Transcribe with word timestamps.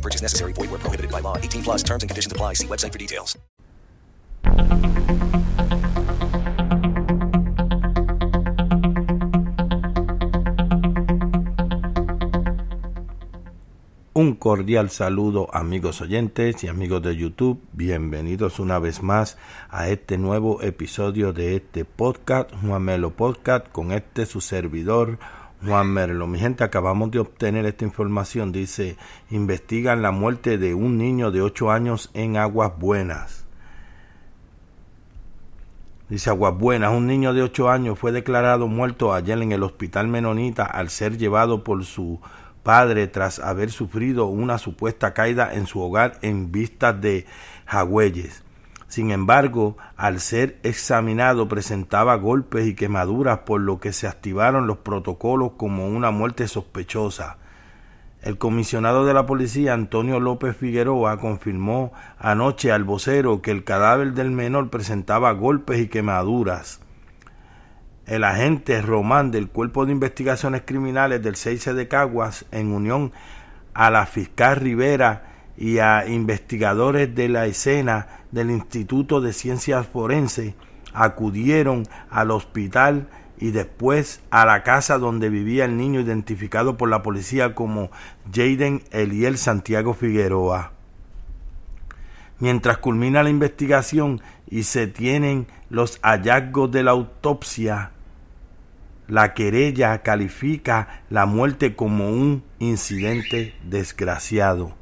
No 0.00 0.02
purchase 0.02 0.22
necessary. 0.22 0.54
Void 0.54 0.70
where 0.70 0.80
prohibited 0.80 1.10
by 1.12 1.20
law. 1.20 1.36
18 1.36 1.62
plus 1.62 1.82
terms 1.82 2.02
and 2.02 2.08
conditions 2.08 2.32
apply. 2.32 2.54
See 2.54 2.66
website 2.66 2.92
for 2.92 2.98
details. 2.98 3.38
Un 14.14 14.34
cordial 14.36 14.90
saludo 14.90 15.48
amigos 15.52 16.00
oyentes 16.00 16.64
y 16.64 16.68
amigos 16.68 17.02
de 17.02 17.16
YouTube. 17.16 17.60
Bienvenidos 17.72 18.58
una 18.58 18.78
vez 18.78 19.02
más 19.02 19.36
a 19.68 19.88
este 19.88 20.18
nuevo 20.18 20.62
episodio 20.62 21.32
de 21.32 21.56
este 21.56 21.84
podcast, 21.84 22.50
Juan 22.62 22.82
Melo 22.82 23.10
Podcast, 23.10 23.68
con 23.70 23.92
este 23.92 24.26
su 24.26 24.40
servidor, 24.40 25.18
Juan 25.64 25.88
Merlo. 25.88 26.26
Mi 26.26 26.38
gente, 26.38 26.64
acabamos 26.64 27.10
de 27.10 27.18
obtener 27.18 27.66
esta 27.66 27.84
información. 27.84 28.52
Dice, 28.52 28.96
investigan 29.30 30.02
la 30.02 30.10
muerte 30.10 30.58
de 30.58 30.74
un 30.74 30.96
niño 30.96 31.30
de 31.30 31.42
8 31.42 31.70
años 31.70 32.10
en 32.14 32.36
Aguas 32.36 32.72
Buenas. 32.78 33.44
Dice 36.08 36.30
Aguas 36.30 36.56
Buenas, 36.58 36.92
un 36.92 37.06
niño 37.06 37.34
de 37.34 37.42
8 37.42 37.70
años 37.70 37.98
fue 37.98 38.10
declarado 38.10 38.66
muerto 38.66 39.12
ayer 39.12 39.40
en 39.40 39.52
el 39.52 39.62
hospital 39.62 40.08
menonita 40.08 40.64
al 40.64 40.90
ser 40.90 41.18
llevado 41.18 41.62
por 41.62 41.84
su 41.84 42.20
padre 42.62 43.06
tras 43.06 43.38
haber 43.38 43.70
sufrido 43.70 44.26
una 44.26 44.58
supuesta 44.58 45.14
caída 45.14 45.54
en 45.54 45.66
su 45.66 45.80
hogar 45.80 46.18
en 46.22 46.50
vistas 46.50 47.00
de 47.00 47.26
Jagüeyes. 47.66 48.42
Sin 48.90 49.12
embargo, 49.12 49.76
al 49.96 50.18
ser 50.18 50.58
examinado 50.64 51.46
presentaba 51.46 52.16
golpes 52.16 52.66
y 52.66 52.74
quemaduras 52.74 53.38
por 53.46 53.60
lo 53.60 53.78
que 53.78 53.92
se 53.92 54.08
activaron 54.08 54.66
los 54.66 54.78
protocolos 54.78 55.52
como 55.56 55.86
una 55.86 56.10
muerte 56.10 56.48
sospechosa. 56.48 57.38
El 58.20 58.36
comisionado 58.36 59.06
de 59.06 59.14
la 59.14 59.26
policía 59.26 59.74
Antonio 59.74 60.18
López 60.18 60.56
Figueroa 60.56 61.18
confirmó 61.18 61.92
anoche 62.18 62.72
al 62.72 62.82
vocero 62.82 63.42
que 63.42 63.52
el 63.52 63.62
cadáver 63.62 64.12
del 64.12 64.32
menor 64.32 64.70
presentaba 64.70 65.30
golpes 65.34 65.78
y 65.78 65.86
quemaduras. 65.86 66.80
El 68.06 68.24
agente 68.24 68.82
Román 68.82 69.30
del 69.30 69.50
Cuerpo 69.50 69.86
de 69.86 69.92
Investigaciones 69.92 70.62
Criminales 70.66 71.22
del 71.22 71.36
6 71.36 71.76
de 71.76 71.86
Caguas, 71.86 72.44
en 72.50 72.72
unión 72.72 73.12
a 73.72 73.88
la 73.92 74.04
fiscal 74.06 74.56
Rivera 74.56 75.29
y 75.60 75.78
a 75.78 76.08
investigadores 76.08 77.14
de 77.14 77.28
la 77.28 77.44
escena 77.46 78.08
del 78.32 78.50
Instituto 78.50 79.20
de 79.20 79.34
Ciencias 79.34 79.86
Forenses, 79.86 80.54
acudieron 80.94 81.86
al 82.10 82.30
hospital 82.30 83.08
y 83.38 83.50
después 83.50 84.22
a 84.30 84.46
la 84.46 84.62
casa 84.62 84.96
donde 84.96 85.28
vivía 85.28 85.66
el 85.66 85.76
niño 85.76 86.00
identificado 86.00 86.78
por 86.78 86.88
la 86.88 87.02
policía 87.02 87.54
como 87.54 87.90
Jaden 88.32 88.82
Eliel 88.90 89.36
Santiago 89.36 89.92
Figueroa. 89.92 90.72
Mientras 92.38 92.78
culmina 92.78 93.22
la 93.22 93.28
investigación 93.28 94.22
y 94.48 94.62
se 94.62 94.86
tienen 94.86 95.46
los 95.68 96.00
hallazgos 96.02 96.70
de 96.70 96.84
la 96.84 96.92
autopsia, 96.92 97.90
la 99.08 99.34
querella 99.34 100.02
califica 100.02 101.02
la 101.10 101.26
muerte 101.26 101.76
como 101.76 102.08
un 102.08 102.44
incidente 102.58 103.54
desgraciado. 103.62 104.79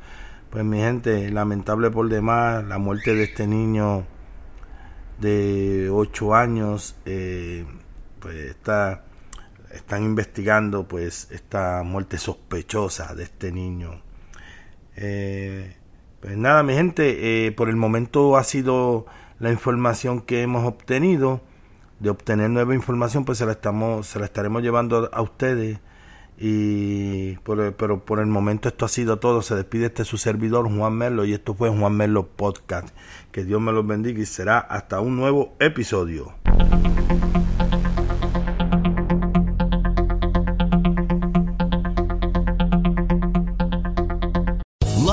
Pues 0.51 0.65
mi 0.65 0.79
gente, 0.79 1.31
lamentable 1.31 1.91
por 1.91 2.09
demás, 2.09 2.65
la 2.65 2.79
muerte 2.79 3.15
de 3.15 3.25
este 3.25 3.47
niño 3.47 4.07
de 5.21 5.91
8 5.93 6.35
años, 6.35 6.97
eh, 7.05 7.67
pues 8.19 8.37
está, 8.37 9.05
están 9.73 10.05
investigando 10.05 10.89
pues 10.89 11.29
esta 11.33 11.83
muerte 11.83 12.17
sospechosa 12.17 13.15
de 13.15 13.25
este 13.25 13.53
niño. 13.53 14.01
Eh, 14.97 15.77
pues 16.21 16.37
nada, 16.39 16.63
mi 16.63 16.75
gente, 16.75 17.47
eh, 17.47 17.53
por 17.53 17.69
el 17.69 17.77
momento 17.77 18.39
ha 18.39 18.45
sido 18.45 19.05
la 19.39 19.53
información 19.53 20.23
que 20.23 20.43
hemos 20.43 20.65
obtenido. 20.65 21.43
De 22.01 22.11
obtener 22.11 22.49
nueva 22.49 22.75
información, 22.75 23.25
pues 23.25 23.39
se 23.39 23.45
la 23.47 23.53
estamos, 23.53 24.07
se 24.07 24.19
la 24.19 24.25
estaremos 24.27 24.63
llevando 24.63 25.11
a 25.13 25.21
ustedes. 25.21 25.79
Y 26.41 27.37
por, 27.39 27.75
pero 27.75 28.05
por 28.05 28.21
el 28.21 28.27
momento 28.27 28.69
esto 28.69 28.85
ha 28.85 28.89
sido 28.89 29.19
todo. 29.19 29.43
Se 29.43 29.57
despide 29.57 29.87
este 29.87 30.05
su 30.05 30.19
servidor 30.19 30.73
Juan 30.73 30.95
Merlo 30.95 31.25
y 31.25 31.33
esto 31.35 31.55
fue 31.55 31.69
Juan 31.69 31.97
Merlo 31.97 32.27
Podcast. 32.27 32.89
Que 33.33 33.45
Dios 33.45 33.61
me 33.61 33.73
los 33.73 33.87
bendiga 33.87 34.21
y 34.21 34.27
será 34.27 34.59
hasta 34.59 35.01
un 35.01 35.17
nuevo 35.17 35.57
episodio. 35.59 36.35